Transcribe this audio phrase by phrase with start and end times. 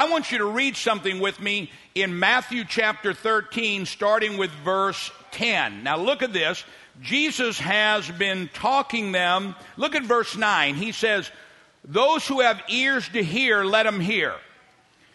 [0.00, 5.10] I want you to read something with me in Matthew chapter 13, starting with verse
[5.32, 5.82] 10.
[5.82, 6.62] Now, look at this.
[7.02, 9.56] Jesus has been talking them.
[9.76, 10.76] Look at verse 9.
[10.76, 11.28] He says,
[11.84, 14.34] Those who have ears to hear, let them hear.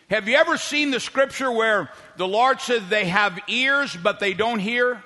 [0.10, 4.34] Have you ever seen the scripture where the Lord said they have ears but they
[4.34, 5.02] don't hear?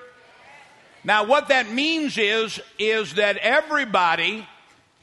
[1.04, 4.44] Now, what that means is, is that everybody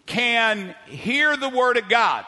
[0.05, 2.25] can hear the Word of God.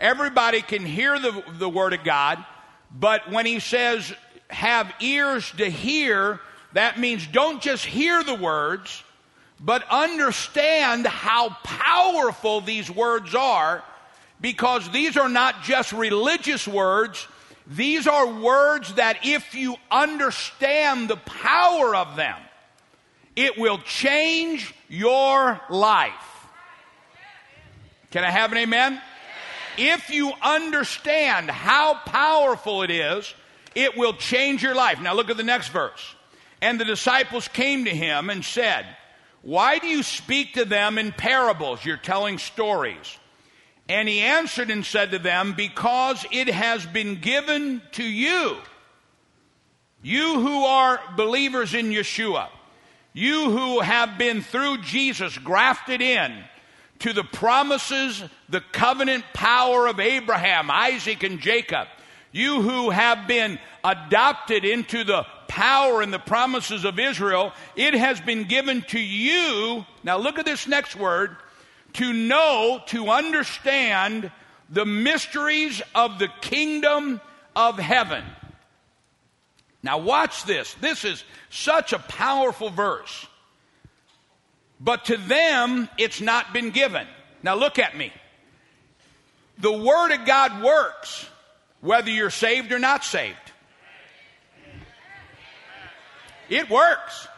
[0.00, 2.44] Everybody can hear the, the Word of God,
[2.92, 4.12] but when He says
[4.48, 6.40] have ears to hear,
[6.72, 9.02] that means don't just hear the words,
[9.60, 13.82] but understand how powerful these words are
[14.40, 17.26] because these are not just religious words.
[17.66, 22.36] These are words that if you understand the power of them,
[23.36, 26.12] it will change your life.
[28.10, 29.02] Can I have an amen?
[29.78, 33.32] If you understand how powerful it is,
[33.74, 35.00] it will change your life.
[35.00, 36.14] Now look at the next verse.
[36.60, 38.84] And the disciples came to him and said,
[39.42, 41.84] Why do you speak to them in parables?
[41.84, 43.16] You're telling stories.
[43.88, 48.56] And he answered and said to them, Because it has been given to you,
[50.02, 52.48] you who are believers in Yeshua,
[53.12, 56.44] you who have been through Jesus grafted in
[57.00, 61.88] to the promises, the covenant power of Abraham, Isaac, and Jacob,
[62.32, 68.20] you who have been adopted into the power and the promises of Israel, it has
[68.20, 69.84] been given to you.
[70.02, 71.36] Now look at this next word
[71.94, 74.30] to know, to understand
[74.68, 77.20] the mysteries of the kingdom
[77.56, 78.22] of heaven.
[79.82, 80.74] Now, watch this.
[80.74, 83.26] This is such a powerful verse.
[84.80, 87.06] But to them, it's not been given.
[87.42, 88.12] Now, look at me.
[89.58, 91.26] The Word of God works
[91.80, 93.36] whether you're saved or not saved.
[96.48, 97.28] It works.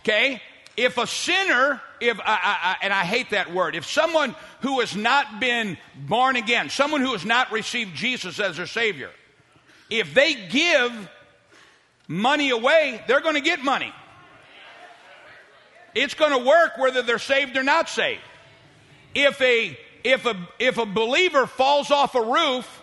[0.00, 0.42] Okay?
[0.76, 4.94] If a sinner, if I, I, and I hate that word, if someone who has
[4.94, 9.10] not been born again, someone who has not received Jesus as their Savior,
[9.88, 10.92] if they give
[12.08, 13.92] money away, they're going to get money.
[15.96, 18.20] It's going to work whether they're saved or not saved.
[19.14, 22.82] If a if a if a believer falls off a roof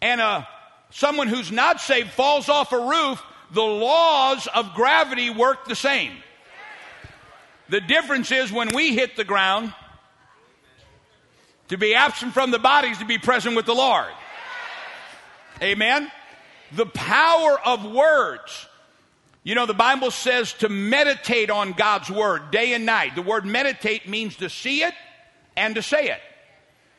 [0.00, 0.46] and a
[0.90, 6.12] someone who's not saved falls off a roof, the laws of gravity work the same.
[7.70, 9.74] The difference is when we hit the ground,
[11.70, 14.06] to be absent from the body is to be present with the Lord.
[15.60, 16.10] Amen?
[16.70, 18.67] The power of words.
[19.42, 23.14] You know, the Bible says to meditate on God's word day and night.
[23.14, 24.94] The word meditate means to see it
[25.56, 26.20] and to say it.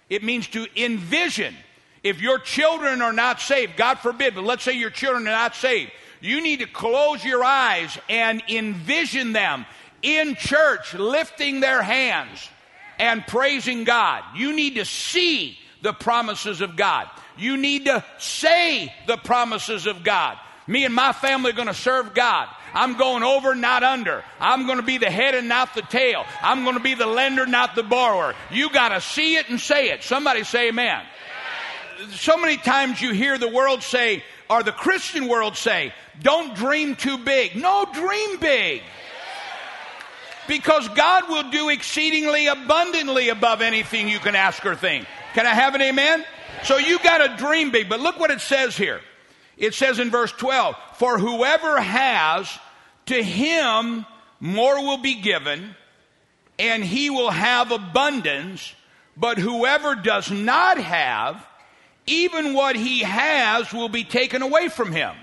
[0.10, 1.56] It means to envision.
[2.04, 5.56] If your children are not saved, God forbid, but let's say your children are not
[5.56, 5.92] saved,
[6.22, 9.66] you need to close your eyes and envision them
[10.02, 12.50] in church lifting their hands
[12.98, 14.24] and praising God.
[14.36, 17.10] You need to see the promises of God.
[17.38, 20.38] You need to say the promises of God.
[20.70, 22.48] Me and my family are going to serve God.
[22.76, 24.24] I'm going over, not under.
[24.40, 26.24] I'm going to be the head and not the tail.
[26.44, 28.36] I'm going to be the lender, not the borrower.
[28.52, 30.04] You got to see it and say it.
[30.04, 31.02] Somebody say amen.
[32.12, 35.92] So many times you hear the world say, or the Christian world say,
[36.22, 37.56] don't dream too big.
[37.56, 38.84] No, dream big.
[40.48, 45.08] Because God will do exceedingly abundantly above anything you can ask or think.
[45.34, 46.24] Can I have an amen?
[46.64, 47.90] So you got to dream big.
[47.90, 49.02] But look what it says here.
[49.60, 52.50] It says in verse 12, For whoever has,
[53.08, 54.06] to him
[54.40, 55.76] more will be given,
[56.58, 58.74] and he will have abundance.
[59.18, 61.46] But whoever does not have,
[62.08, 65.14] even what he has will be taken away from him.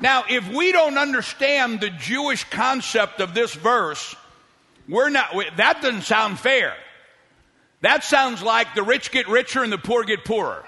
[0.00, 4.16] Now, if we don't understand the Jewish concept of this verse,
[4.88, 6.74] we're not, that doesn't sound fair.
[7.82, 10.64] That sounds like the rich get richer and the poor get poorer.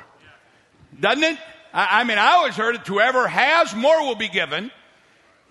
[1.00, 1.38] Doesn't it?
[1.74, 4.70] I, I mean, I always heard it whoever has, more will be given.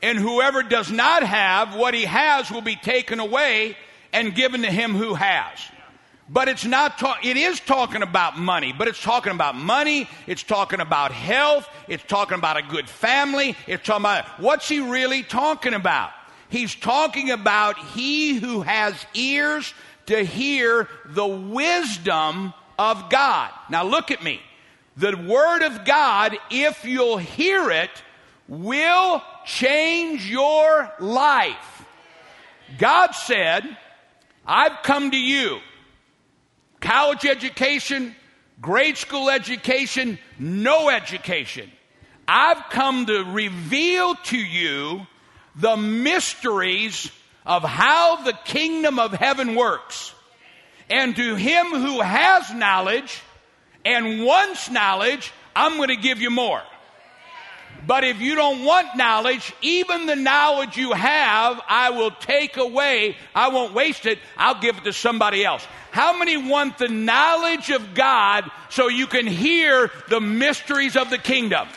[0.02, 3.78] And whoever does not have, what he has will be taken away
[4.12, 5.60] and given to him who has.
[6.30, 10.80] But it's not, it is talking about money, but it's talking about money, it's talking
[10.80, 15.74] about health, it's talking about a good family, it's talking about, what's he really talking
[15.74, 16.12] about?
[16.50, 19.74] He's talking about he who has ears
[20.06, 23.52] to hear the wisdom of God.
[23.70, 24.42] Now look at me.
[24.96, 27.90] The Word of God, if you'll hear it,
[28.48, 31.86] will change your life.
[32.78, 33.78] God said,
[34.46, 35.60] I've come to you
[36.80, 38.14] college education,
[38.62, 41.72] grade school education, no education.
[42.28, 45.08] I've come to reveal to you
[45.56, 47.10] the mysteries
[47.46, 50.14] of how the kingdom of heaven works.
[50.90, 53.22] And to him who has knowledge
[53.86, 56.62] and wants knowledge, I'm going to give you more.
[57.86, 63.18] But if you don't want knowledge, even the knowledge you have, I will take away.
[63.36, 64.20] I won't waste it.
[64.38, 65.66] I'll give it to somebody else.
[65.92, 71.18] How many want the knowledge of God so you can hear the mysteries of the
[71.18, 71.68] kingdom?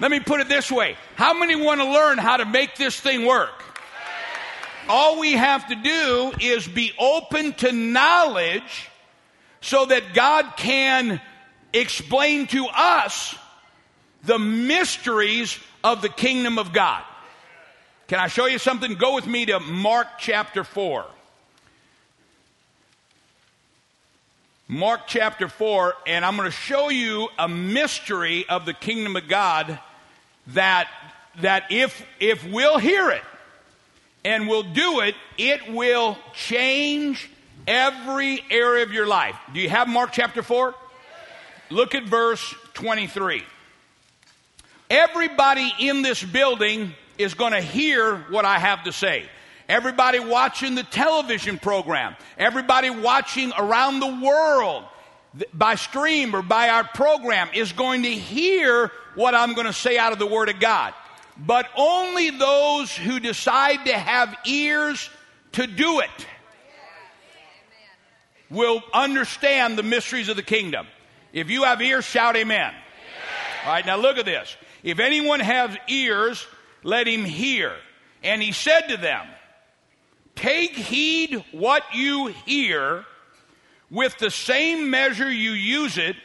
[0.00, 0.96] Let me put it this way.
[1.14, 3.62] How many want to learn how to make this thing work?
[4.88, 8.90] All we have to do is be open to knowledge
[9.66, 11.20] so that God can
[11.72, 13.34] explain to us
[14.22, 17.02] the mysteries of the kingdom of God.
[18.06, 18.94] Can I show you something?
[18.94, 21.04] Go with me to Mark chapter 4.
[24.68, 29.26] Mark chapter 4, and I'm going to show you a mystery of the kingdom of
[29.26, 29.80] God
[30.48, 30.88] that,
[31.40, 33.22] that if, if we'll hear it
[34.24, 37.28] and we'll do it, it will change
[37.66, 39.36] every area of your life.
[39.52, 40.74] Do you have Mark chapter 4?
[41.70, 43.42] Look at verse 23.
[44.88, 49.24] Everybody in this building is going to hear what I have to say.
[49.68, 54.84] Everybody watching the television program, everybody watching around the world
[55.52, 59.98] by stream or by our program is going to hear what I'm going to say
[59.98, 60.94] out of the Word of God.
[61.36, 65.10] But only those who decide to have ears
[65.52, 66.26] to do it
[68.50, 70.86] will understand the mysteries of the kingdom.
[71.32, 72.72] If you have ears, shout amen.
[73.64, 74.56] All right, now look at this.
[74.82, 76.46] If anyone has ears,
[76.82, 77.74] let him hear.
[78.22, 79.26] And he said to them,
[80.36, 83.04] Take heed what you hear.
[83.90, 86.16] With the same measure you use it,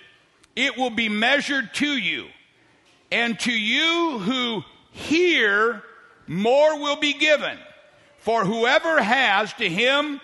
[0.56, 2.28] it will be measured to you.
[3.12, 5.84] And to you who hear,
[6.28, 7.58] more will be given.
[8.20, 10.22] For whoever has, to him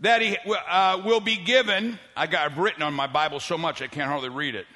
[0.00, 0.36] that he
[0.68, 1.98] uh, will be given.
[2.16, 4.66] I got I've written on my Bible so much I can't hardly read it.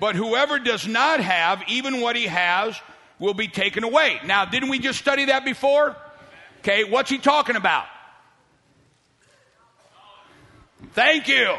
[0.00, 2.80] But whoever does not have, even what he has,
[3.18, 4.18] will be taken away.
[4.24, 5.96] Now, didn't we just study that before?
[6.60, 7.86] Okay, what's he talking about?
[10.92, 11.54] Thank you.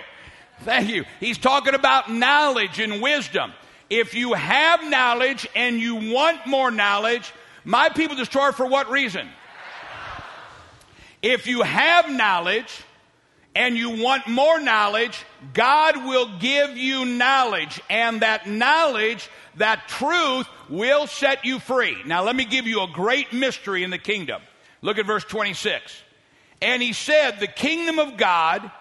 [0.62, 1.06] Thank you.
[1.19, 3.54] He's talking about knowledge and wisdom.
[3.89, 7.31] If you have knowledge and you want more knowledge,
[7.63, 9.30] my people destroy for what reason?
[11.21, 12.83] If you have knowledge
[13.56, 20.48] and you want more knowledge, God will give you knowledge, and that knowledge, that truth,
[20.70, 21.98] will set you free.
[22.06, 24.42] Now, let me give you a great mystery in the kingdom.
[24.82, 26.02] Look at verse 26.
[26.62, 28.72] And he said, The kingdom of God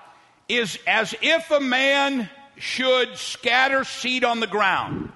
[0.49, 5.13] is as if a man should scatter seed on the ground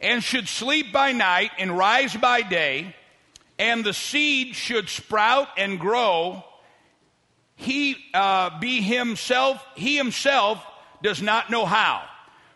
[0.00, 2.94] and should sleep by night and rise by day,
[3.58, 6.44] and the seed should sprout and grow
[7.56, 10.64] he uh, be himself, he himself
[11.02, 12.04] does not know how.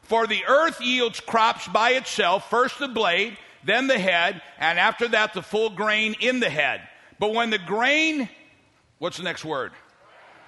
[0.03, 5.09] For the earth yields crops by itself, first the blade, then the head, and after
[5.09, 6.83] that the full grain in the head.
[7.19, 8.29] But when the grain,
[8.99, 9.73] what's the next word?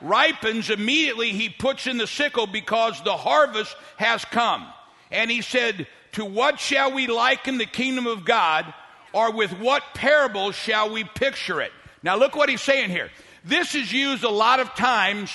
[0.00, 4.66] Ripens, immediately he puts in the sickle because the harvest has come.
[5.10, 8.72] And he said, To what shall we liken the kingdom of God,
[9.12, 11.72] or with what parable shall we picture it?
[12.02, 13.10] Now look what he's saying here.
[13.44, 15.30] This is used a lot of times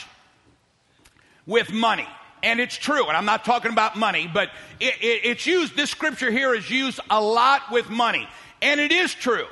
[1.46, 2.08] with money.
[2.44, 4.50] And it's true, and I'm not talking about money, but
[4.80, 8.28] it, it, it's used, this scripture here is used a lot with money.
[8.62, 9.48] And it is true.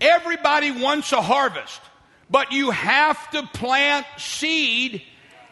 [0.00, 1.80] Everybody wants a harvest,
[2.30, 5.02] but you have to plant seed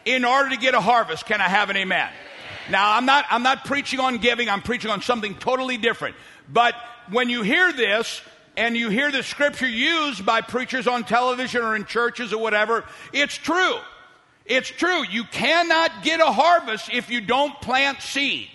[0.03, 1.25] in order to get a harvest.
[1.25, 2.09] Can I have an amen?
[2.69, 6.15] Now, I'm not, I'm not preaching on giving, I'm preaching on something totally different.
[6.49, 6.75] But
[7.11, 8.21] when you hear this,
[8.55, 12.83] and you hear the scripture used by preachers on television or in churches or whatever,
[13.11, 13.77] it's true.
[14.45, 15.03] It's true.
[15.05, 18.47] You cannot get a harvest if you don't plant seed.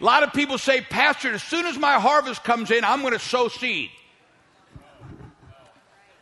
[0.00, 3.12] A lot of people say, Pastor, as soon as my harvest comes in, I'm going
[3.12, 3.90] to sow seed.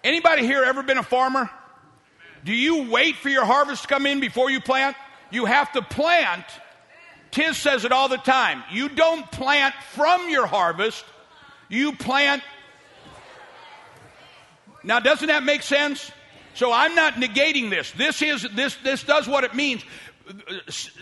[0.04, 1.48] Anybody here ever been a farmer?
[2.44, 4.96] Do you wait for your harvest to come in before you plant?
[5.30, 6.44] You have to plant.
[7.30, 8.62] Tiz says it all the time.
[8.70, 11.04] You don't plant from your harvest,
[11.68, 12.42] you plant
[14.84, 16.10] now, doesn't that make sense?
[16.54, 17.90] So I'm not negating this.
[17.92, 19.84] This is this this does what it means.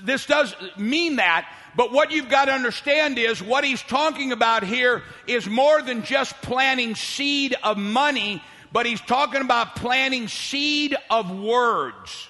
[0.02, 1.46] This does mean that,
[1.76, 6.04] but what you've got to understand is what he's talking about here is more than
[6.04, 12.28] just planting seed of money, but he's talking about planting seed of words.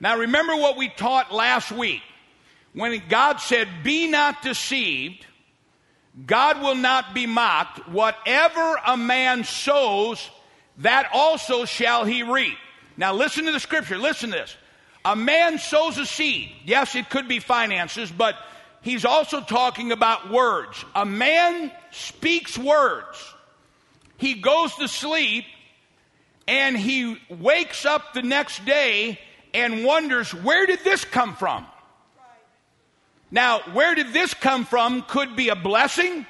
[0.00, 2.02] Now, remember what we taught last week
[2.72, 5.26] when God said, Be not deceived,
[6.26, 7.88] God will not be mocked.
[7.88, 10.30] Whatever a man sows,
[10.78, 12.56] that also shall he reap.
[12.96, 13.98] Now, listen to the scripture.
[13.98, 14.56] Listen to this.
[15.04, 16.50] A man sows a seed.
[16.64, 18.36] Yes, it could be finances, but
[18.80, 20.84] he's also talking about words.
[20.94, 23.34] A man speaks words.
[24.16, 25.44] He goes to sleep
[26.46, 29.18] and he wakes up the next day
[29.52, 31.66] and wonders, where did this come from?
[33.30, 36.26] Now, where did this come from could be a blessing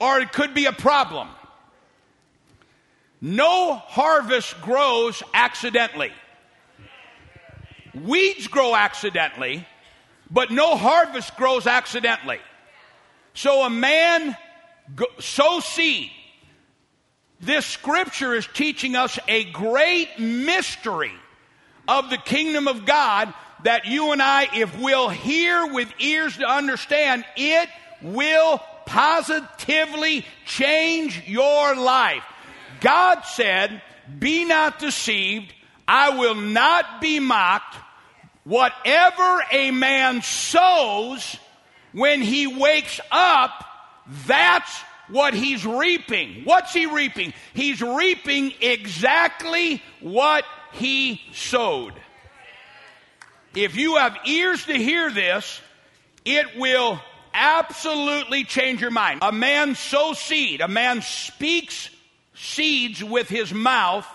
[0.00, 1.28] or it could be a problem.
[3.20, 6.10] No harvest grows accidentally.
[7.94, 9.66] Weeds grow accidentally,
[10.30, 12.38] but no harvest grows accidentally.
[13.34, 14.36] So a man
[14.94, 16.10] go, sows seed.
[17.42, 21.12] This scripture is teaching us a great mystery
[21.86, 23.32] of the kingdom of God
[23.64, 27.68] that you and I, if we'll hear with ears to understand, it
[28.02, 32.24] will positively change your life.
[32.80, 33.82] God said,
[34.18, 35.52] Be not deceived,
[35.86, 37.76] I will not be mocked.
[38.44, 41.36] Whatever a man sows
[41.92, 43.64] when he wakes up,
[44.26, 46.44] that's what he's reaping.
[46.44, 47.32] What's he reaping?
[47.54, 51.94] He's reaping exactly what he sowed.
[53.54, 55.60] If you have ears to hear this,
[56.24, 57.00] it will
[57.34, 59.20] absolutely change your mind.
[59.22, 61.90] A man sows seed, a man speaks
[62.34, 64.06] seeds with his mouth,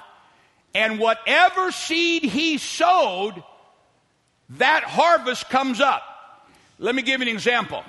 [0.74, 3.44] and whatever seed he sowed,
[4.52, 6.04] that harvest comes up.
[6.80, 7.84] Let me give you an example.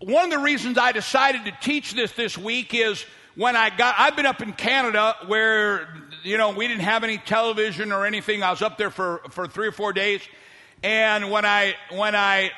[0.00, 3.94] One of the reasons I decided to teach this this week is when I got,
[3.98, 5.88] I've been up in Canada where,
[6.22, 8.42] you know, we didn't have any television or anything.
[8.42, 10.20] I was up there for, for three or four days.
[10.82, 12.50] And when I, when I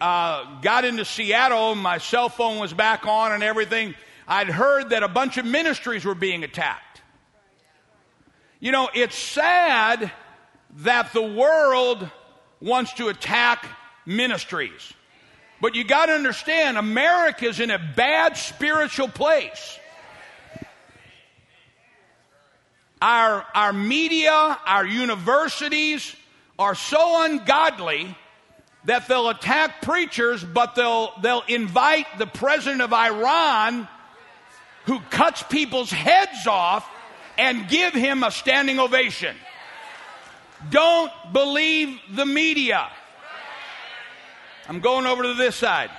[0.00, 3.94] uh, got into Seattle, my cell phone was back on and everything.
[4.26, 7.02] I'd heard that a bunch of ministries were being attacked.
[8.58, 10.10] You know, it's sad
[10.78, 12.08] that the world
[12.60, 13.66] wants to attack
[14.06, 14.92] ministries.
[15.60, 19.78] But you got to understand, America's in a bad spiritual place.
[23.02, 24.30] Our, our media,
[24.64, 26.14] our universities
[26.56, 28.16] are so ungodly
[28.84, 33.88] that they'll attack preachers, but they'll, they'll invite the president of Iran
[34.84, 36.88] who cuts people's heads off
[37.36, 39.34] and give him a standing ovation.
[40.70, 42.88] Don't believe the media.
[44.68, 45.90] I'm going over to this side.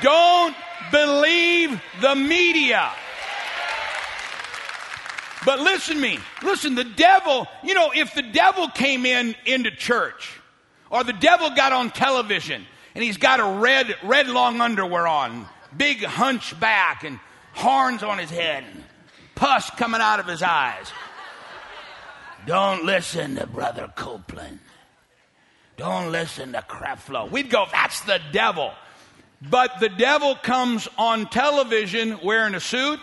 [0.00, 0.56] Don't
[0.90, 2.92] believe the media.
[5.44, 6.18] But listen me.
[6.42, 10.38] Listen, the devil, you know, if the devil came in into church
[10.90, 15.46] or the devil got on television and he's got a red red long underwear on,
[15.76, 17.20] big hunchback and
[17.54, 18.84] horns on his head and
[19.34, 20.90] pus coming out of his eyes.
[22.46, 24.58] Don't listen to Brother Copeland.
[25.76, 27.30] Don't listen to Creflo.
[27.30, 28.72] We'd go, that's the devil.
[29.40, 32.98] But the devil comes on television wearing a suit,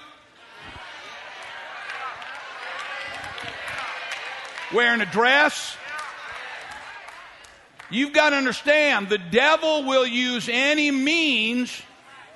[4.74, 5.77] wearing a dress.
[7.89, 11.81] You've got to understand the devil will use any means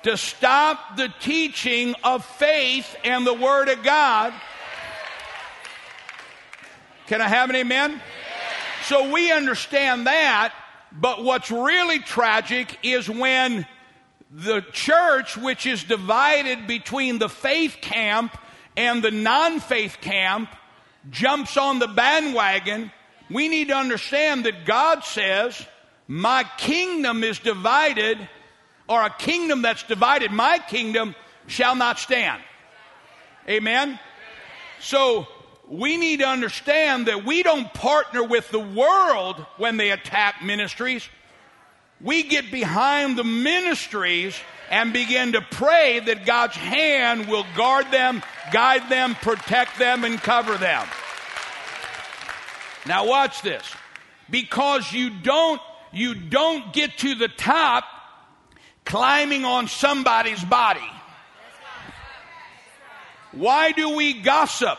[0.04, 4.32] to stop the teaching of faith and the Word of God.
[7.08, 8.00] Can I have an amen?
[8.84, 10.54] So we understand that,
[10.92, 13.66] but what's really tragic is when
[14.30, 18.36] the church, which is divided between the faith camp
[18.76, 20.48] and the non faith camp,
[21.08, 22.92] jumps on the bandwagon,
[23.30, 25.66] we need to understand that God says,
[26.06, 28.18] My kingdom is divided,
[28.88, 31.14] or a kingdom that's divided, my kingdom
[31.46, 32.42] shall not stand.
[33.48, 33.98] Amen?
[34.80, 35.26] So,
[35.68, 41.08] we need to understand that we don't partner with the world when they attack ministries.
[42.00, 44.34] We get behind the ministries
[44.70, 48.22] and begin to pray that God's hand will guard them,
[48.52, 50.86] guide them, protect them, and cover them.
[52.86, 53.64] Now watch this.
[54.30, 55.60] Because you don't,
[55.92, 57.84] you don't get to the top
[58.84, 60.80] climbing on somebody's body.
[63.32, 64.78] Why do we gossip?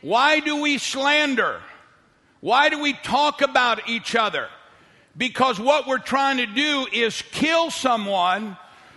[0.00, 1.60] Why do we slander?
[2.40, 4.48] Why do we talk about each other?
[5.16, 8.56] Because what we're trying to do is kill someone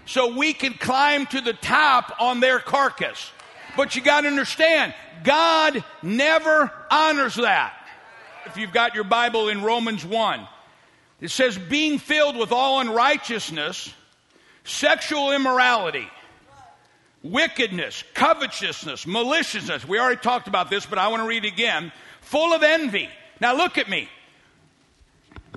[0.09, 3.31] so we can climb to the top on their carcass.
[3.77, 7.75] But you got to understand, God never honors that.
[8.47, 10.47] if you've got your Bible in Romans 1.
[11.21, 13.93] It says, being filled with all unrighteousness,
[14.63, 16.07] sexual immorality,
[17.21, 19.87] wickedness, covetousness, maliciousness.
[19.87, 21.91] We already talked about this, but I want to read again.
[22.21, 23.09] Full of envy.
[23.39, 24.09] Now look at me.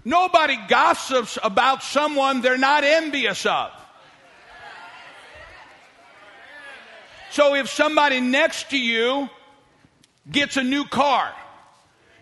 [0.05, 3.73] Nobody gossips about someone they're not envious of.
[7.33, 9.31] So if somebody next to you
[10.31, 11.33] gets a new car,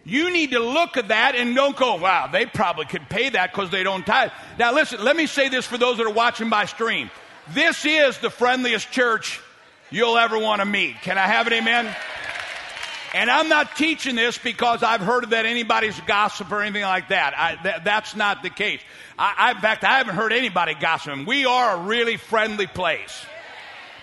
[0.05, 3.53] you need to look at that and don't go, wow, they probably could pay that
[3.53, 4.31] because they don't tithe.
[4.57, 7.11] Now listen, let me say this for those that are watching by stream.
[7.53, 9.41] This is the friendliest church
[9.91, 10.95] you'll ever want to meet.
[11.03, 11.93] Can I have it, amen?
[13.13, 17.35] And I'm not teaching this because I've heard that anybody's gossip or anything like that.
[17.37, 18.81] I, th- that's not the case.
[19.19, 21.27] I, I, in fact, I haven't heard anybody gossiping.
[21.27, 23.27] We are a really friendly place.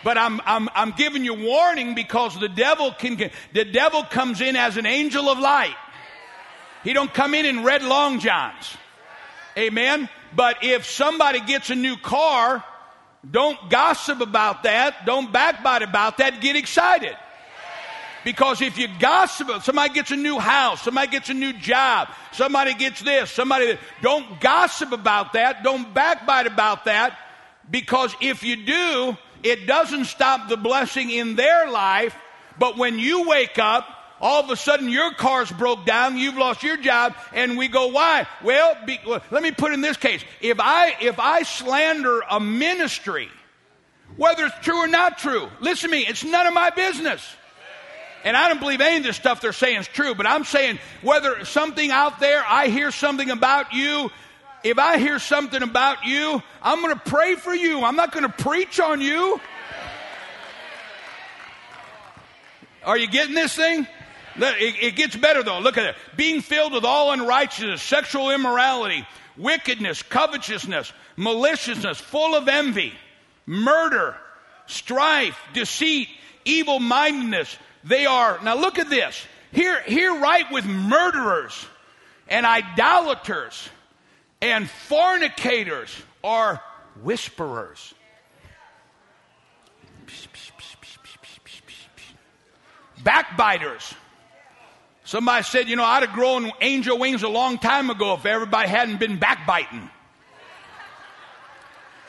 [0.08, 4.56] But I'm, I'm, I'm giving you warning because the devil can, the devil comes in
[4.56, 5.76] as an angel of light.
[6.86, 8.78] He don't come in in red long johns.
[9.58, 10.08] Amen.
[10.34, 12.64] But if somebody gets a new car,
[13.30, 15.06] don't gossip about that.
[15.06, 16.40] Don't backbite about that.
[16.40, 17.18] Get excited.
[18.24, 22.76] Because if you gossip, somebody gets a new house, somebody gets a new job, somebody
[22.76, 25.64] gets this, somebody, don't gossip about that.
[25.64, 27.18] Don't backbite about that.
[27.70, 32.16] Because if you do, it doesn't stop the blessing in their life.
[32.60, 33.88] But when you wake up,
[34.20, 37.88] all of a sudden your car's broke down, you've lost your job, and we go,
[37.88, 38.28] why?
[38.44, 40.24] Well, be, well, let me put in this case.
[40.42, 43.30] If I, if I slander a ministry,
[44.16, 47.24] whether it's true or not true, listen to me, it's none of my business.
[48.24, 50.80] And I don't believe any of this stuff they're saying is true, but I'm saying
[51.02, 54.10] whether something out there, I hear something about you,
[54.70, 57.84] if I hear something about you, I'm going to pray for you.
[57.84, 59.40] I'm not going to preach on you.
[62.84, 63.86] Are you getting this thing?
[64.40, 65.60] It, gets better though.
[65.60, 65.96] Look at it.
[66.16, 69.06] Being filled with all unrighteousness, sexual immorality,
[69.36, 72.94] wickedness, covetousness, maliciousness, full of envy,
[73.46, 74.16] murder,
[74.68, 76.08] strife, deceit,
[76.46, 77.58] evil mindedness.
[77.84, 79.26] They are, now look at this.
[79.52, 81.66] Here, here right with murderers
[82.28, 83.70] and idolaters
[84.42, 86.62] and fornicators are
[87.02, 87.94] whisperers.
[93.04, 93.94] Backbiters.
[95.04, 98.68] Somebody said, you know, I'd have grown angel wings a long time ago if everybody
[98.68, 99.90] hadn't been backbiting.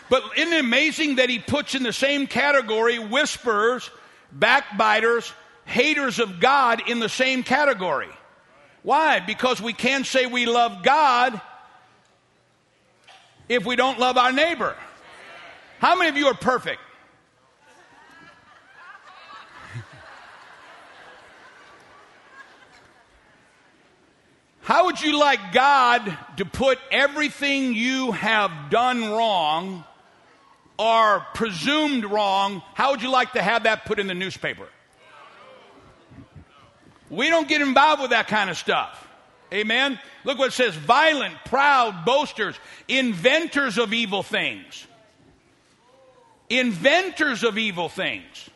[0.08, 3.88] But isn't it amazing that he puts in the same category whisperers,
[4.32, 5.32] backbiters,
[5.66, 8.08] haters of God in the same category?
[8.82, 9.20] Why?
[9.20, 11.40] Because we can't say we love God
[13.48, 14.76] if we don't love our neighbor.
[15.78, 16.80] How many of you are perfect?
[24.60, 29.82] How would you like God to put everything you have done wrong
[30.78, 32.62] or presumed wrong?
[32.74, 34.68] How would you like to have that put in the newspaper?
[37.08, 39.07] We don't get involved with that kind of stuff.
[39.52, 39.98] Amen?
[40.24, 42.56] Look what it says violent, proud, boasters,
[42.86, 44.86] inventors of evil things.
[46.50, 48.50] Inventors of evil things.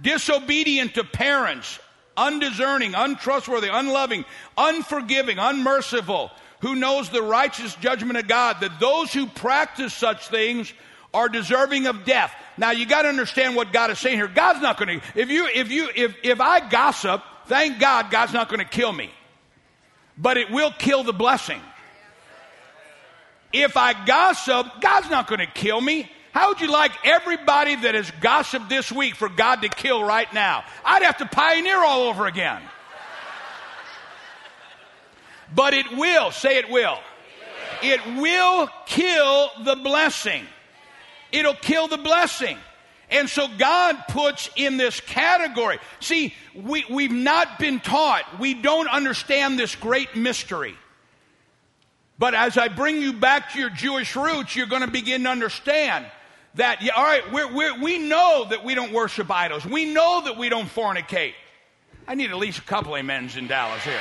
[0.00, 1.78] Disobedient to parents,
[2.16, 4.24] undiscerning, untrustworthy, unloving,
[4.56, 10.72] unforgiving, unmerciful, who knows the righteous judgment of God, that those who practice such things
[11.14, 12.32] are deserving of death.
[12.56, 14.28] Now you got to understand what God is saying here.
[14.28, 18.32] God's not going to, if you, if you, if, if I gossip, thank God God's
[18.32, 19.10] not going to kill me.
[20.18, 21.60] But it will kill the blessing.
[23.52, 26.10] If I gossip, God's not going to kill me.
[26.32, 30.32] How would you like everybody that has gossiped this week for God to kill right
[30.34, 30.64] now?
[30.84, 32.60] I'd have to pioneer all over again.
[35.54, 36.98] But it will, say it will.
[37.82, 40.44] It will kill the blessing.
[41.32, 42.58] It'll kill the blessing.
[43.10, 45.78] And so God puts in this category.
[46.00, 48.38] See, we, we've not been taught.
[48.38, 50.74] We don't understand this great mystery.
[52.18, 55.30] But as I bring you back to your Jewish roots, you're going to begin to
[55.30, 56.04] understand
[56.54, 59.64] that, yeah, all right, we're, we're, we know that we don't worship idols.
[59.64, 61.34] We know that we don't fornicate.
[62.06, 64.00] I need at least a couple amens in Dallas here.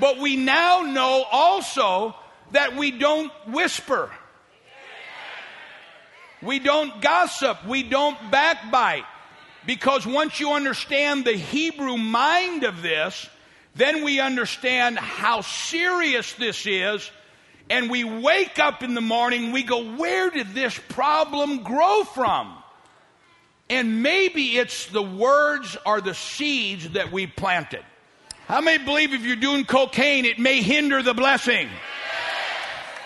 [0.00, 2.14] But we now know also
[2.52, 4.10] that we don't whisper.
[6.42, 7.66] We don't gossip.
[7.66, 9.04] We don't backbite.
[9.66, 13.28] Because once you understand the Hebrew mind of this,
[13.74, 17.10] then we understand how serious this is
[17.70, 22.54] and we wake up in the morning, we go, where did this problem grow from?
[23.68, 27.84] And maybe it's the words or the seeds that we planted.
[28.46, 31.68] How many believe if you're doing cocaine, it may hinder the blessing?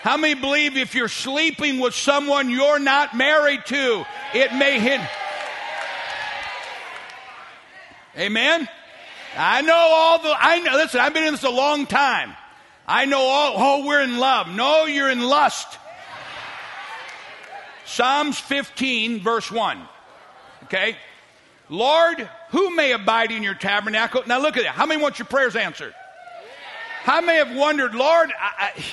[0.03, 4.99] How many believe if you're sleeping with someone you're not married to, it may hit?
[8.17, 8.67] Amen?
[9.37, 12.33] I know all the, I know, listen, I've been in this a long time.
[12.85, 14.49] I know all, oh, we're in love.
[14.49, 15.79] No, you're in lust.
[17.85, 19.87] Psalms 15, verse 1.
[20.63, 20.97] Okay?
[21.69, 24.23] Lord, who may abide in your tabernacle?
[24.27, 24.75] Now look at that.
[24.75, 25.95] How many want your prayers answered?
[27.03, 28.83] How many have wondered, Lord, I, I,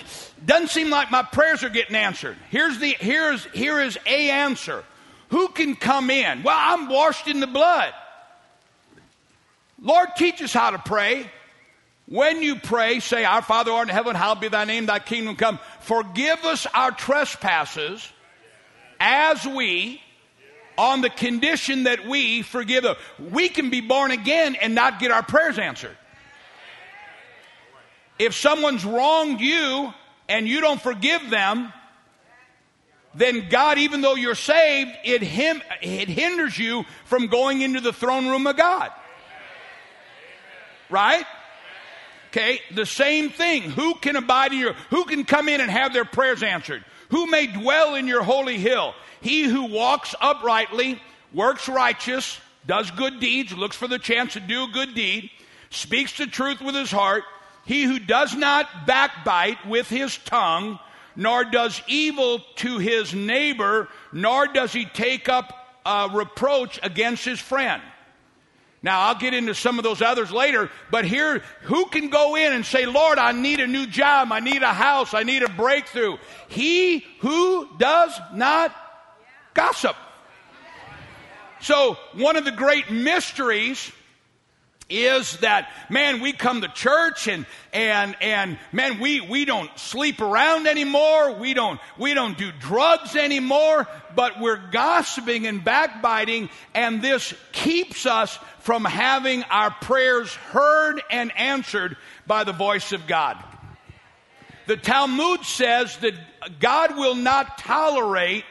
[0.44, 2.36] doesn't seem like my prayers are getting answered.
[2.50, 4.82] Here's the, here's, here is a answer.
[5.28, 6.42] Who can come in?
[6.42, 7.94] Well, I'm washed in the blood.
[9.80, 11.30] Lord, teach us how to pray.
[12.06, 15.36] When you pray, say, Our Father art in heaven, hallowed be thy name, thy kingdom
[15.36, 15.60] come.
[15.82, 18.12] Forgive us our trespasses
[18.98, 20.02] as we,
[20.76, 22.96] on the condition that we forgive them.
[23.30, 25.96] We can be born again and not get our prayers answered.
[28.20, 29.94] If someone's wronged you
[30.28, 31.72] and you don't forgive them,
[33.14, 37.94] then God, even though you're saved, it, him, it hinders you from going into the
[37.94, 38.92] throne room of God.
[40.90, 41.24] Right?
[42.28, 43.62] Okay, the same thing.
[43.62, 46.84] Who can abide in your, who can come in and have their prayers answered?
[47.08, 48.92] Who may dwell in your holy hill?
[49.22, 51.00] He who walks uprightly,
[51.32, 55.30] works righteous, does good deeds, looks for the chance to do a good deed,
[55.70, 57.24] speaks the truth with his heart.
[57.70, 60.80] He who does not backbite with his tongue,
[61.14, 65.54] nor does evil to his neighbor, nor does he take up
[65.86, 67.80] a reproach against his friend.
[68.82, 72.52] Now, I'll get into some of those others later, but here, who can go in
[72.52, 75.48] and say, Lord, I need a new job, I need a house, I need a
[75.48, 76.16] breakthrough?
[76.48, 78.74] He who does not
[79.54, 79.94] gossip.
[81.60, 83.92] So, one of the great mysteries
[84.90, 90.20] is that man we come to church and and and man we we don't sleep
[90.20, 91.32] around anymore.
[91.34, 98.04] We don't we don't do drugs anymore but we're gossiping and backbiting and this keeps
[98.04, 103.36] us from having our prayers heard and answered by the voice of God.
[104.66, 106.14] The talmud says that
[106.58, 108.44] god will not tolerate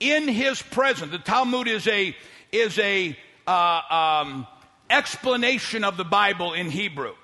[0.00, 1.12] in his presence.
[1.12, 2.14] The talmud is a
[2.50, 3.16] is a
[3.46, 4.46] uh, um,
[4.92, 7.14] explanation of the Bible in Hebrew.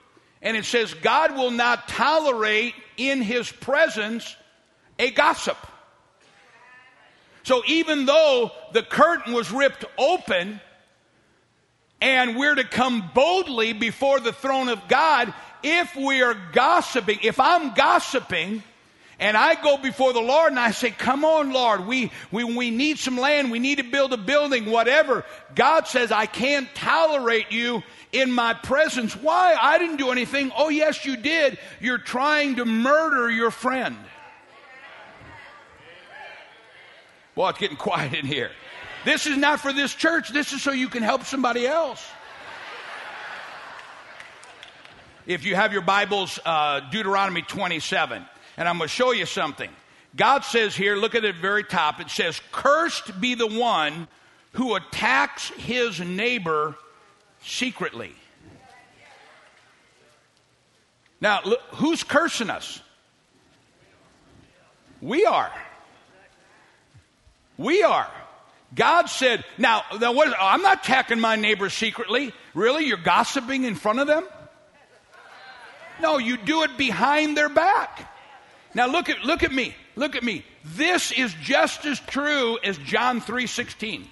[0.41, 4.37] And it says, God will not tolerate in his presence
[4.99, 5.59] a gossip.
[7.43, 10.61] So even though the curtain was ripped open
[12.01, 17.41] and we're to come boldly before the throne of God, if we are gossiping, if
[17.41, 18.63] I'm gossiping,
[19.21, 22.71] and I go before the Lord and I say, Come on, Lord, we, we, we
[22.71, 25.25] need some land, we need to build a building, whatever.
[25.55, 29.17] God says, I can't tolerate you in my presence.
[29.17, 29.57] Why?
[29.61, 30.53] I didn't do anything.
[30.57, 31.59] Oh, yes, you did.
[31.81, 33.97] You're trying to murder your friend.
[37.35, 38.51] Well, it's getting quiet in here.
[39.05, 42.05] This is not for this church, this is so you can help somebody else.
[45.27, 48.25] If you have your Bibles, uh, Deuteronomy 27.
[48.59, 49.71] And I'm going to show you something.
[50.17, 54.09] God says here, look at the very top, it says, Cursed be the one
[54.53, 56.75] who attacks his neighbor
[57.41, 58.13] secretly.
[61.21, 62.81] Now, look, who's cursing us?
[65.01, 65.53] We are.
[67.57, 68.11] We are.
[68.75, 72.33] God said, now, now I'm not attacking my neighbor secretly.
[72.55, 72.87] Really?
[72.87, 74.27] You're gossiping in front of them?
[76.01, 78.15] No, you do it behind their back.
[78.75, 79.75] Now look at look at me.
[79.97, 80.45] Look at me.
[80.65, 84.07] This is just as true as John 3:16.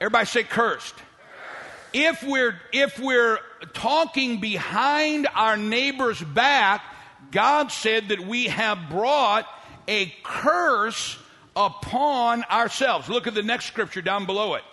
[0.00, 0.94] Everybody say cursed.
[1.92, 3.38] If we're if we're
[3.72, 6.82] talking behind our neighbor's back,
[7.30, 9.46] God said that we have brought
[9.88, 11.18] a curse
[11.56, 13.08] upon ourselves.
[13.08, 14.64] Look at the next scripture down below it.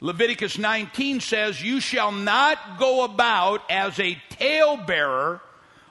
[0.00, 5.40] Leviticus 19 says, You shall not go about as a talebearer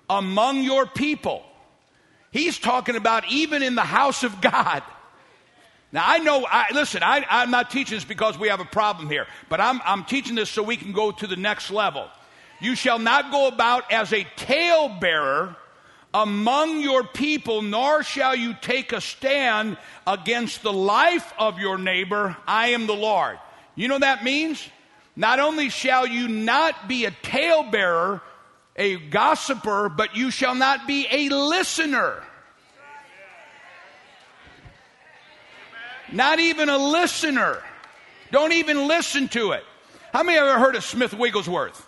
[0.10, 1.44] among your people.
[2.32, 4.84] He's talking about even in the house of God.
[5.92, 9.10] Now I know, I, listen, I, am not teaching this because we have a problem
[9.10, 12.08] here, but I'm, I'm teaching this so we can go to the next level.
[12.60, 15.56] You shall not go about as a talebearer
[16.14, 22.36] among your people, nor shall you take a stand against the life of your neighbor.
[22.48, 23.38] I am the Lord.
[23.76, 24.68] You know that means?
[25.16, 28.22] Not only shall you not be a talebearer,
[28.78, 32.24] a gossiper, but you shall not be a listener.
[36.12, 37.62] Not even a listener.
[38.32, 39.64] Don't even listen to it.
[40.14, 41.88] How many ever heard of Smith Wigglesworth?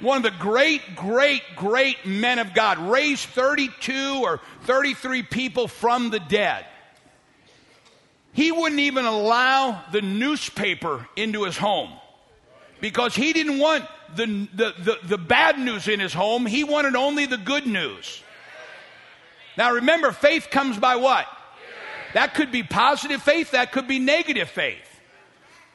[0.00, 6.10] one of the great, great, great men of God, raised 32 or 33 people from
[6.10, 6.64] the dead.
[8.32, 11.97] He wouldn't even allow the newspaper into his home
[12.80, 16.46] because he didn't want the, the, the, the, bad news in his home.
[16.46, 18.22] He wanted only the good news.
[19.56, 21.26] Now remember, faith comes by what?
[22.14, 24.84] That could be positive faith, that could be negative faith.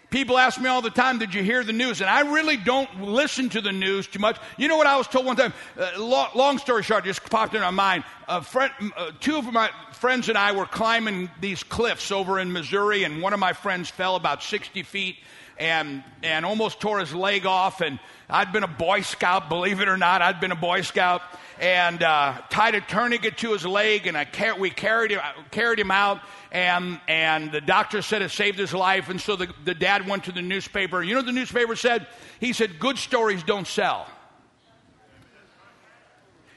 [0.09, 1.99] People ask me all the time, Did you hear the news?
[1.99, 4.37] And I really don't listen to the news too much.
[4.57, 5.53] You know what I was told one time?
[5.75, 8.03] Uh, long, long, story short, just popped in my mind.
[8.43, 13.05] Friend, uh, two of my friends and I were climbing these cliffs over in Missouri,
[13.05, 15.17] and one of my friends fell about 60 feet
[15.57, 17.81] and, and almost tore his leg off.
[17.81, 21.21] And I'd been a Boy Scout, believe it or not, I'd been a Boy Scout,
[21.59, 25.79] and uh, tied a tourniquet to his leg, and I car- we carried him, carried
[25.79, 29.73] him out, and, and the doctor said it saved his life, and so the, the
[29.73, 31.03] dad went to the newspaper.
[31.03, 32.07] You know the newspaper said?
[32.39, 34.07] He said, Good stories don't sell.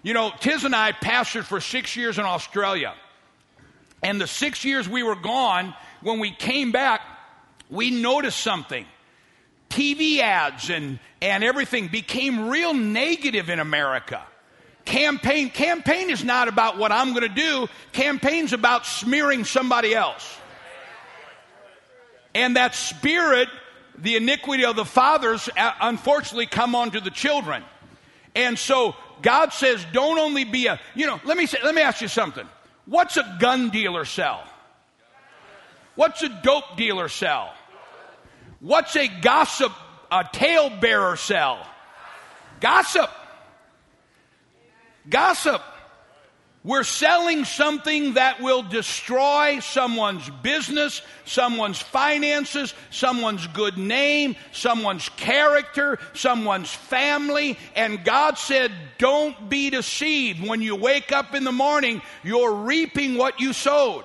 [0.02, 2.94] You know, Tiz and I pastored for six years in Australia.
[4.02, 7.00] And the six years we were gone, when we came back,
[7.70, 8.87] we noticed something.
[9.68, 14.22] TV ads and, and everything became real negative in America.
[14.85, 17.68] Campaign, campaign is not about what I'm going to do.
[17.92, 20.38] Campaign's about smearing somebody else.
[22.35, 23.48] And that spirit,
[23.98, 27.64] the iniquity of the fathers, uh, unfortunately come onto the children.
[28.37, 31.83] And so God says, don't only be a, you know, let me say, let me
[31.83, 32.46] ask you something.
[32.85, 34.44] What's a gun dealer sell?
[35.96, 37.52] What's a dope dealer sell?
[38.61, 39.72] What's a gossip,
[40.11, 41.66] a talebearer sell?
[42.61, 43.11] Gossip.
[45.09, 45.62] Gossip.
[46.64, 56.00] We're selling something that will destroy someone's business, someone's finances, someone's good name, someone's character,
[56.12, 57.56] someone's family.
[57.76, 60.44] And God said, don't be deceived.
[60.44, 64.04] When you wake up in the morning, you're reaping what you sowed.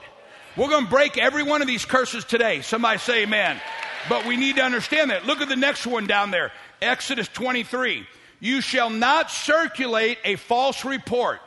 [0.58, 2.62] We're going to break every one of these curses today.
[2.62, 3.60] Somebody say amen.
[4.10, 5.26] But we need to understand that.
[5.26, 8.06] Look at the next one down there Exodus 23.
[8.40, 11.40] You shall not circulate a false report.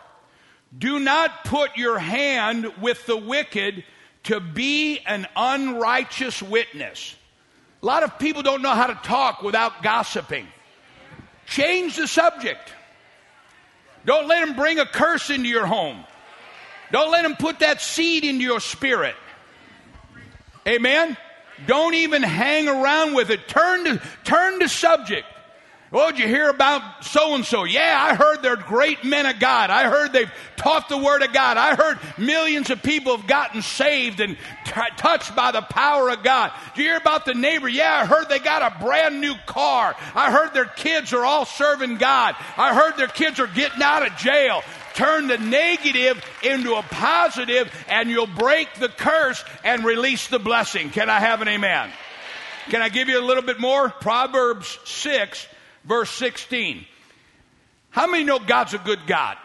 [0.77, 3.85] Do not put your hand with the wicked
[4.25, 7.15] to be an unrighteous witness.
[7.83, 10.47] A lot of people don't know how to talk without gossiping.
[11.47, 12.73] Change the subject.
[14.07, 16.05] Don't let them bring a curse into your home.
[16.93, 19.15] Don't let them put that seed into your spirit.
[20.67, 21.17] Amen?
[21.67, 23.47] Don't even hang around with it.
[23.49, 25.27] Turn to, turn to subject.
[25.97, 27.63] Oh, did you hear about so and so?
[27.63, 29.71] Yeah, I heard they're great men of God.
[29.71, 31.57] I heard they've taught the Word of God.
[31.57, 36.25] I heard millions of people have gotten saved and t- touched by the power of
[36.25, 36.51] God.
[36.75, 37.69] Did you hear about the neighbor?
[37.69, 39.95] Yeah, I heard they got a brand new car.
[40.17, 42.35] I heard their kids are all serving God.
[42.57, 47.73] I heard their kids are getting out of jail turn the negative into a positive
[47.89, 50.91] and you'll break the curse and release the blessing.
[50.91, 51.91] Can I have an amen?
[52.71, 53.91] Can I give you a little bit more?
[53.91, 55.47] Proverbs 6,
[55.85, 56.87] verse 16.
[57.91, 59.37] How many know God's a good God?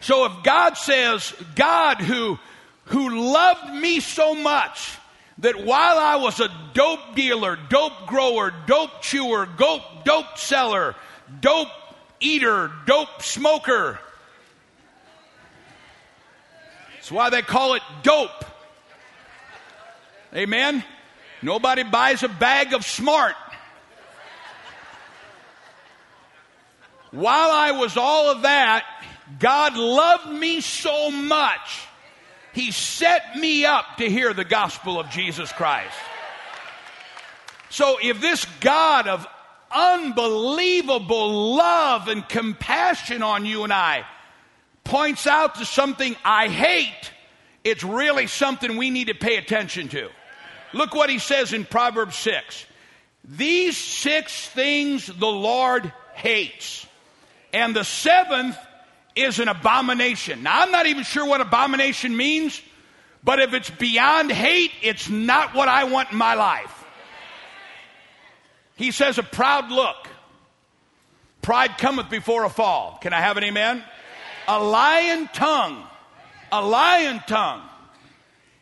[0.00, 2.38] So if God says, God who,
[2.84, 4.96] who loved me so much
[5.38, 10.94] that while I was a dope dealer, dope grower, dope chewer, dope, dope seller,
[11.40, 11.68] dope
[12.20, 13.98] eater, dope smoker.
[16.94, 18.44] That's why they call it dope.
[20.34, 20.84] Amen?
[21.42, 23.34] Nobody buys a bag of smart.
[27.12, 28.84] While I was all of that,
[29.38, 31.86] God loved me so much,
[32.52, 35.96] He set me up to hear the gospel of Jesus Christ.
[37.70, 39.26] So if this God of
[39.70, 44.04] unbelievable love and compassion on you and I
[44.84, 47.12] points out to something I hate,
[47.64, 50.08] it's really something we need to pay attention to.
[50.72, 52.66] Look what he says in Proverbs 6.
[53.24, 56.86] These six things the Lord hates,
[57.52, 58.56] and the seventh
[59.16, 60.42] is an abomination.
[60.42, 62.60] Now, I'm not even sure what abomination means,
[63.24, 66.75] but if it's beyond hate, it's not what I want in my life.
[68.76, 69.96] He says, a proud look.
[71.42, 72.98] Pride cometh before a fall.
[73.00, 73.82] Can I have an amen?
[74.48, 75.82] A lion tongue.
[76.52, 77.62] A lion tongue.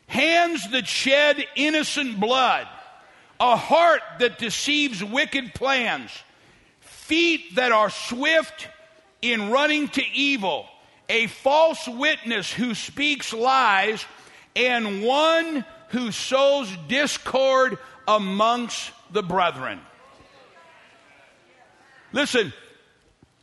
[0.07, 2.67] Hands that shed innocent blood.
[3.39, 6.11] A heart that deceives wicked plans.
[6.79, 8.69] Feet that are swift
[9.21, 10.65] in running to evil.
[11.09, 14.05] A false witness who speaks lies.
[14.55, 19.81] And one who sows discord amongst the brethren.
[22.15, 22.53] Listen,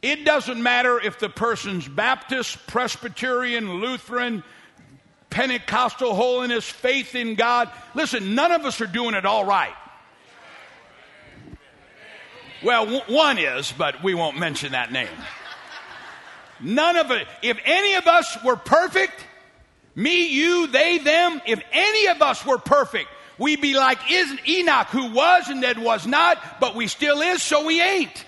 [0.01, 4.43] it doesn't matter if the person's Baptist, Presbyterian, Lutheran,
[5.29, 7.71] Pentecostal holiness, faith in God.
[7.95, 9.75] Listen, none of us are doing it all right.
[12.65, 15.09] Well, one is, but we won't mention that name.
[16.59, 17.27] None of it.
[17.43, 19.23] If any of us were perfect,
[19.95, 24.87] me, you, they, them, if any of us were perfect, we'd be like isn't Enoch,
[24.87, 28.25] who was and that was not, but we still is, so we ain't.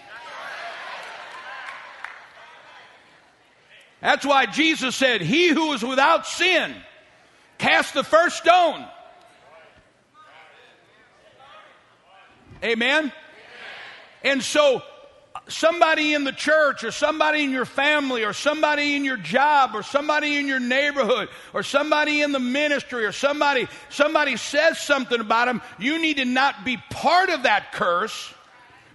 [4.05, 6.75] That's why Jesus said, He who is without sin,
[7.57, 8.85] cast the first stone.
[12.63, 13.11] Amen?
[14.23, 14.83] And so,
[15.49, 19.83] somebody in the church, or somebody in your family, or somebody in your job, or
[19.83, 25.47] somebody in your neighborhood, or somebody in the ministry, or somebody, somebody says something about
[25.47, 28.35] them, you need to not be part of that curse,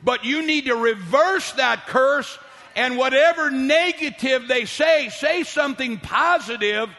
[0.04, 2.38] but you need to reverse that curse
[2.80, 6.89] and whatever negative they say, say something positive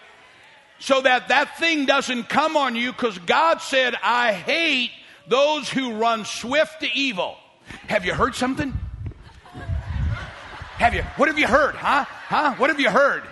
[0.79, 4.91] so that that thing doesn't come on you because God said, I hate
[5.27, 7.35] those who run swift to evil.
[7.89, 8.75] Have you heard something?
[10.77, 11.03] Have you?
[11.17, 11.75] What have you heard?
[11.77, 12.05] Huh?
[12.05, 12.55] Huh?
[12.57, 13.23] What have you heard?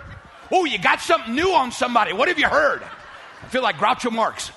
[0.51, 2.13] Oh, you got something new on somebody.
[2.13, 2.81] What have you heard?
[2.81, 4.51] I feel like Groucho Marx.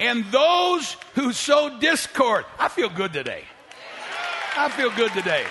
[0.00, 2.46] And those who sow discord.
[2.58, 3.44] I feel good today.
[4.56, 5.44] I feel good today.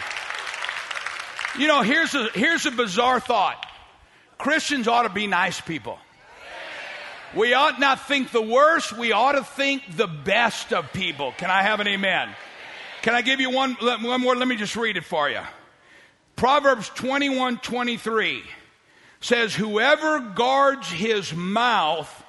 [1.57, 3.65] You know, here's a, here's a bizarre thought
[4.37, 5.97] Christians ought to be nice people.
[7.35, 11.31] We ought not think the worst, we ought to think the best of people.
[11.37, 12.29] Can I have an amen?
[13.03, 14.35] Can I give you one, one more?
[14.35, 15.41] Let me just read it for you.
[16.35, 18.43] Proverbs 21 23
[19.21, 22.25] says, Whoever guards his mouth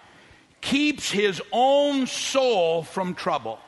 [0.60, 3.58] keeps his own soul from trouble.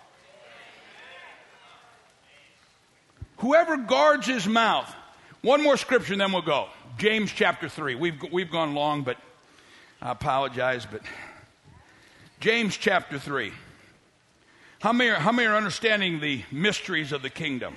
[3.38, 4.92] Whoever guards his mouth.
[5.40, 6.68] One more scripture and then we'll go.
[6.98, 7.96] James chapter 3.
[7.96, 9.16] We've, we've gone long, but
[10.00, 11.00] I apologize, but
[12.38, 13.52] James chapter 3.
[14.80, 17.74] How many, are, how many are understanding the mysteries of the kingdom?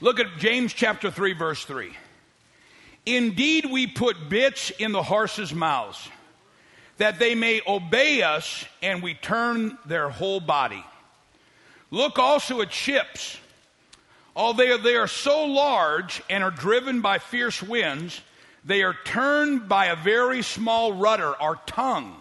[0.00, 1.92] Look at James chapter 3, verse 3.
[3.06, 6.08] Indeed, we put bits in the horses' mouths
[6.98, 10.84] that they may obey us and we turn their whole body.
[11.90, 13.38] Look also at ships.
[14.36, 18.20] Although they are so large and are driven by fierce winds,
[18.64, 22.20] they are turned by a very small rudder or tongue.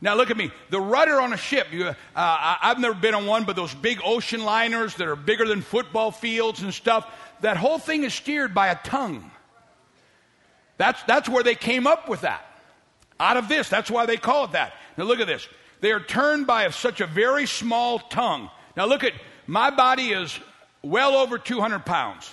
[0.00, 0.50] Now look at me.
[0.70, 1.68] The rudder on a ship.
[1.72, 5.46] You, uh, I've never been on one, but those big ocean liners that are bigger
[5.46, 7.10] than football fields and stuff.
[7.40, 9.30] That whole thing is steered by a tongue.
[10.76, 12.44] That's that's where they came up with that.
[13.24, 14.74] Out of this, that's why they call it that.
[14.98, 15.48] Now look at this.
[15.80, 18.50] They are turned by such a very small tongue.
[18.76, 19.14] Now look at
[19.46, 20.38] my body is
[20.82, 22.30] well over 200 pounds.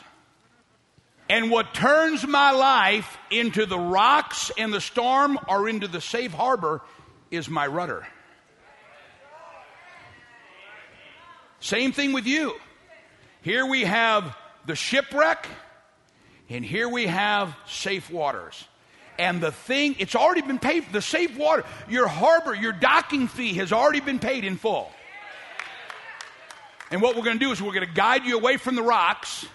[1.30, 6.34] And what turns my life into the rocks and the storm or into the safe
[6.34, 6.82] harbor
[7.32, 8.06] is my rudder.
[11.62, 12.54] Same thing with you.
[13.44, 15.48] Here we have the shipwreck,
[16.50, 18.68] and here we have safe waters
[19.22, 20.92] and the thing, it's already been paid.
[20.92, 24.92] The safe water, your harbor, your docking fee has already been paid in full.
[26.90, 28.82] And what we're going to do is we're going to guide you away from the
[28.82, 29.46] rocks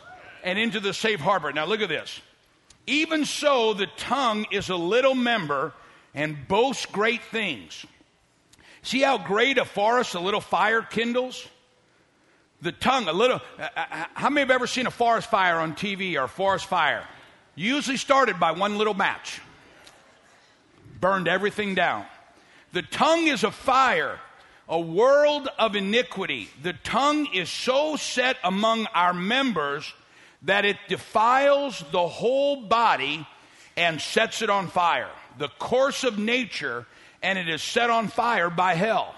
[0.44, 1.52] and into the safe harbor.
[1.52, 2.20] Now, look at this.
[2.86, 5.72] Even so, the tongue is a little member
[6.14, 7.84] and boasts great things.
[8.82, 11.44] See how great a forest a little fire kindles?
[12.62, 13.40] The tongue, a little.
[13.58, 16.66] Uh, uh how many have ever seen a forest fire on TV or a forest
[16.66, 17.04] fire?
[17.56, 19.40] Usually started by one little match
[21.00, 22.04] burned everything down.
[22.72, 24.18] The tongue is a fire,
[24.68, 26.48] a world of iniquity.
[26.62, 29.92] The tongue is so set among our members
[30.42, 33.26] that it defiles the whole body
[33.76, 35.10] and sets it on fire.
[35.38, 36.86] The course of nature,
[37.22, 39.14] and it is set on fire by hell.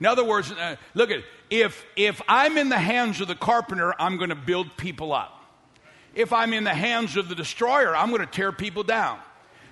[0.00, 1.20] In other words, uh, look at
[1.50, 5.34] if if I'm in the hands of the carpenter, I'm going to build people up.
[6.14, 9.18] If I'm in the hands of the destroyer, I'm going to tear people down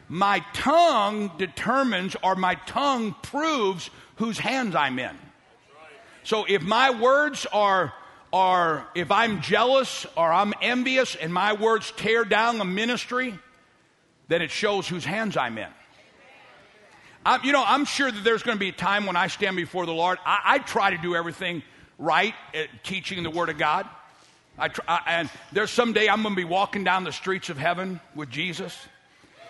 [0.09, 5.16] my tongue determines or my tongue proves whose hands I'm in.
[6.24, 7.92] So if my words are
[8.32, 13.38] are if I'm jealous or I'm envious and my words tear down the ministry,
[14.28, 15.68] then it shows whose hands I'm in.
[17.24, 19.57] I, you know, I'm sure that there's going to be a time when I stand
[19.57, 20.18] before the Lord.
[20.24, 21.62] I, I try to do everything
[21.98, 23.88] right, at teaching the Word of God.
[24.59, 28.00] I try, and there's someday I'm going to be walking down the streets of heaven
[28.14, 28.76] with Jesus.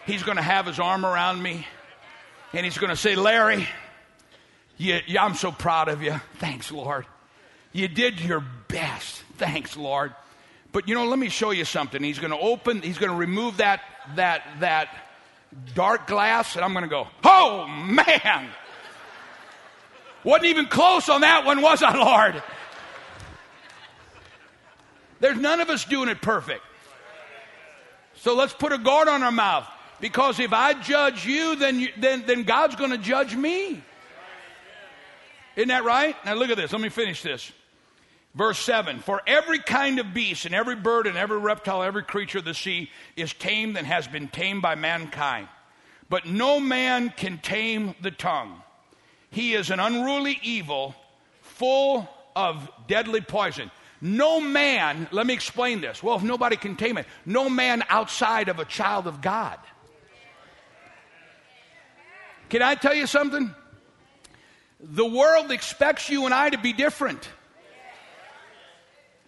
[0.07, 1.67] He's going to have his arm around me
[2.53, 3.67] and he's going to say, Larry,
[4.79, 6.21] you, I'm so proud of you.
[6.39, 7.07] Thanks, Lord.
[7.73, 9.23] You did your best.
[9.37, 10.15] Thanks, Lord.
[10.73, 12.03] But you know, let me show you something.
[12.03, 13.83] He's going to open, he's going to remove that,
[14.15, 14.89] that, that
[15.75, 18.49] dark glass, and I'm going to go, oh man!
[20.25, 22.43] Wasn't even close on that one, was I, Lord?
[25.21, 26.63] There's none of us doing it perfect.
[28.17, 29.69] So let's put a guard on our mouth.
[30.01, 33.83] Because if I judge you, then, you, then, then God's going to judge me.
[35.57, 36.15] Isn't that right?
[36.25, 36.73] Now look at this.
[36.73, 37.51] Let me finish this.
[38.35, 42.39] Verse 7 For every kind of beast and every bird and every reptile, every creature
[42.39, 45.49] of the sea is tamed and has been tamed by mankind.
[46.09, 48.63] But no man can tame the tongue.
[49.31, 50.95] He is an unruly evil,
[51.41, 53.71] full of deadly poison.
[54.01, 56.03] No man, let me explain this.
[56.03, 59.59] Well, if nobody can tame it, no man outside of a child of God.
[62.49, 63.55] Can I tell you something?
[64.81, 67.29] The world expects you and I to be different.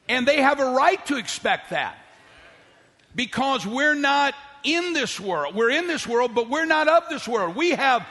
[0.09, 1.97] And they have a right to expect that.
[3.14, 5.55] Because we're not in this world.
[5.55, 7.57] We're in this world, but we're not of this world.
[7.57, 8.07] We have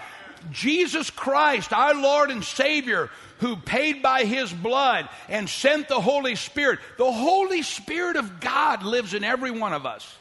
[0.51, 6.36] Jesus Christ, our Lord and Savior, who paid by his blood and sent the Holy
[6.36, 6.80] Spirit.
[6.97, 10.18] The Holy Spirit of God lives in every one of us.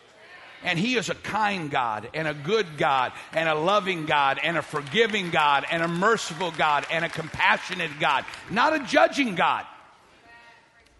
[0.64, 4.56] And he is a kind God and a good God and a loving God and
[4.56, 9.64] a forgiving God and a merciful God and a compassionate God, not a judging God.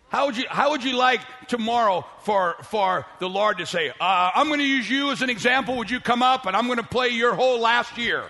[0.09, 4.31] How would you, how would you like tomorrow for, for the Lord to say, uh,
[4.35, 5.77] I'm going to use you as an example.
[5.79, 8.25] Would you come up and I'm going to play your whole last year?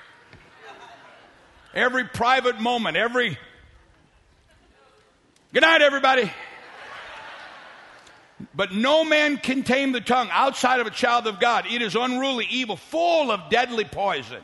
[1.74, 3.36] Every private moment, every
[5.56, 6.30] Good night, everybody.
[8.56, 11.66] But no man can tame the tongue outside of a child of God.
[11.70, 14.42] It is unruly, evil, full of deadly poison.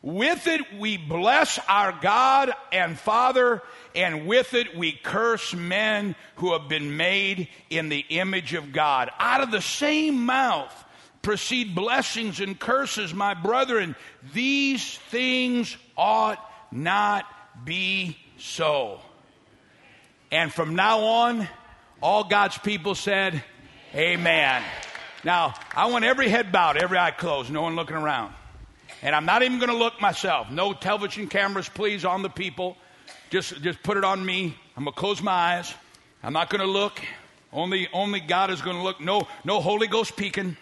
[0.00, 3.62] With it we bless our God and Father,
[3.94, 9.10] and with it we curse men who have been made in the image of God.
[9.18, 10.72] Out of the same mouth
[11.22, 13.96] proceed blessings and curses, my brethren.
[14.32, 16.38] These things ought
[16.72, 17.24] not
[17.64, 19.00] be so.
[20.30, 21.48] And from now on,
[22.02, 23.42] all God's people said,
[23.94, 24.62] Amen.
[25.24, 28.34] Now, I want every head bowed, every eye closed, no one looking around.
[29.02, 30.50] And I'm not even going to look myself.
[30.50, 32.76] No television cameras, please, on the people.
[33.30, 34.56] Just, just put it on me.
[34.76, 35.72] I'm going to close my eyes.
[36.22, 37.00] I'm not going to look.
[37.52, 39.00] Only, only God is going to look.
[39.00, 40.56] No, no Holy Ghost peeking.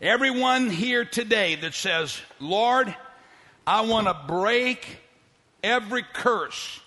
[0.00, 2.94] Everyone here today that says, Lord,
[3.66, 4.98] I want to break
[5.62, 6.79] every curse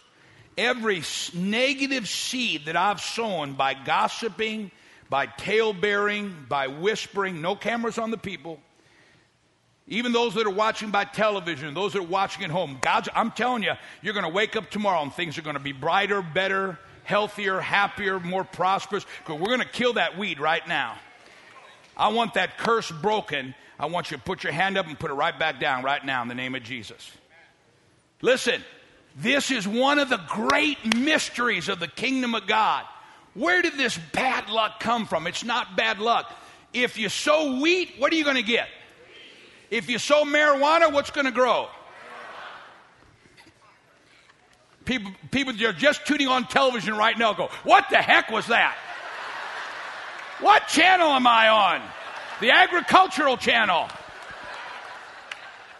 [0.57, 4.71] every negative seed that I've sown by gossiping,
[5.09, 8.59] by tale bearing, by whispering, no cameras on the people,
[9.87, 13.31] even those that are watching by television, those that are watching at home, God's, I'm
[13.31, 16.21] telling you, you're going to wake up tomorrow and things are going to be brighter,
[16.21, 19.05] better, healthier, happier, more prosperous.
[19.19, 20.97] Because we're going to kill that weed right now.
[21.97, 23.53] I want that curse broken.
[23.77, 26.03] I want you to put your hand up and put it right back down right
[26.03, 27.11] now in the name of Jesus.
[28.21, 28.63] Listen,
[29.15, 32.85] this is one of the great mysteries of the kingdom of God.
[33.33, 35.27] Where did this bad luck come from?
[35.27, 36.31] It's not bad luck.
[36.73, 38.67] If you sow wheat, what are you going to get?
[39.69, 41.67] If you sow marijuana, what's going to grow?
[44.85, 48.75] People, people are just tuning on television right now go, What the heck was that?
[50.41, 51.81] What channel am I on?
[52.41, 53.87] The agricultural channel.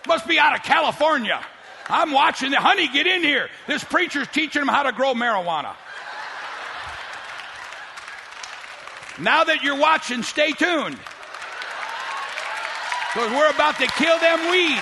[0.08, 1.44] Must be out of California.
[1.88, 3.50] I'm watching the honey get in here.
[3.68, 5.76] This preacher's teaching them how to grow marijuana.
[9.20, 10.98] Now that you're watching, stay tuned.
[13.14, 14.82] Because we're about to kill them weeds.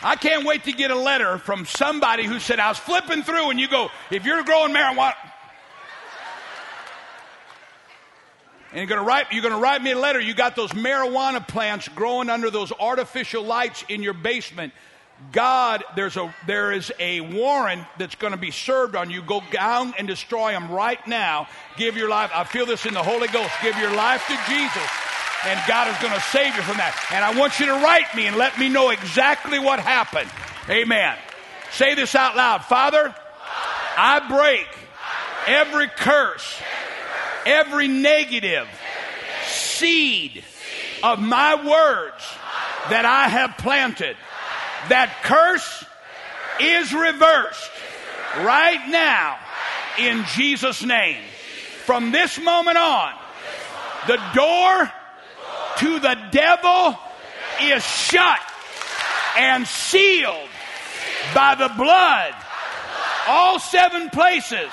[0.00, 3.50] I can't wait to get a letter from somebody who said, I was flipping through,
[3.50, 5.14] and you go, if you're growing marijuana,
[8.72, 10.20] And you're to write, you're to write me a letter.
[10.20, 14.72] You got those marijuana plants growing under those artificial lights in your basement.
[15.32, 19.22] God, there's a, there is a warrant that's going to be served on you.
[19.22, 21.48] Go down and destroy them right now.
[21.76, 22.30] Give your life.
[22.32, 23.50] I feel this in the Holy Ghost.
[23.62, 24.88] Give your life to Jesus.
[25.46, 26.94] And God is going to save you from that.
[27.12, 30.30] And I want you to write me and let me know exactly what happened.
[30.68, 31.16] Amen.
[31.72, 32.64] Say this out loud.
[32.64, 33.14] Father,
[33.96, 34.66] I break
[35.46, 36.60] every curse
[37.48, 38.68] every negative
[39.46, 40.44] seed
[41.02, 42.24] of my words
[42.90, 44.16] that I have planted.
[44.90, 45.84] That curse
[46.60, 47.70] is reversed
[48.38, 49.38] right now
[49.98, 51.16] in Jesus' name.
[51.86, 53.14] From this moment on,
[54.06, 54.92] the door
[55.78, 56.98] to the devil
[57.62, 58.40] is shut
[59.38, 60.50] and sealed
[61.34, 62.34] by the blood.
[63.26, 64.70] All seven places.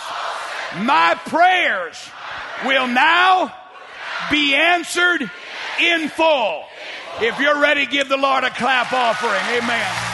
[0.77, 1.97] My prayers
[2.63, 3.53] will now
[4.31, 5.29] be answered
[5.81, 6.63] in full.
[7.21, 9.63] If you're ready, give the Lord a clap offering.
[9.63, 10.04] Amen.